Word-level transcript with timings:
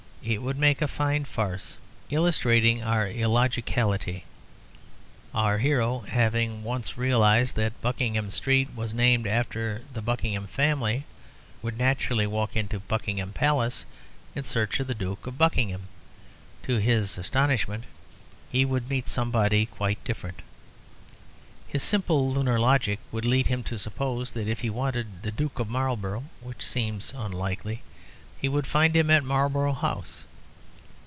It 0.23 0.43
would 0.43 0.59
make 0.59 0.83
a 0.83 0.87
fine 0.87 1.25
farce, 1.25 1.77
illustrating 2.11 2.83
our 2.83 3.07
illogicality. 3.09 4.25
Our 5.33 5.57
hero 5.57 6.01
having 6.07 6.61
once 6.63 6.95
realised 6.95 7.55
that 7.55 7.81
Buckingham 7.81 8.29
Street 8.29 8.69
was 8.75 8.93
named 8.93 9.25
after 9.25 9.81
the 9.91 10.01
Buckingham 10.03 10.45
family, 10.45 11.05
would 11.63 11.75
naturally 11.75 12.27
walk 12.27 12.55
into 12.55 12.81
Buckingham 12.81 13.31
Palace 13.33 13.83
in 14.35 14.43
search 14.43 14.79
of 14.79 14.85
the 14.85 14.93
Duke 14.93 15.25
of 15.25 15.39
Buckingham. 15.39 15.87
To 16.65 16.75
his 16.77 17.17
astonishment 17.17 17.85
he 18.51 18.63
would 18.63 18.91
meet 18.91 19.07
somebody 19.07 19.65
quite 19.65 20.03
different. 20.03 20.43
His 21.67 21.81
simple 21.81 22.29
lunar 22.31 22.59
logic 22.59 22.99
would 23.11 23.25
lead 23.25 23.47
him 23.47 23.63
to 23.63 23.79
suppose 23.79 24.33
that 24.33 24.47
if 24.47 24.59
he 24.59 24.69
wanted 24.69 25.23
the 25.23 25.31
Duke 25.31 25.57
of 25.57 25.67
Marlborough 25.67 26.25
(which 26.41 26.63
seems 26.63 27.11
unlikely) 27.17 27.81
he 28.41 28.49
would 28.49 28.65
find 28.65 28.95
him 28.95 29.11
at 29.11 29.23
Marlborough 29.23 29.71
House. 29.71 30.23